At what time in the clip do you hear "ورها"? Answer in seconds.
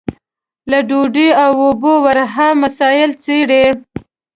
2.05-2.47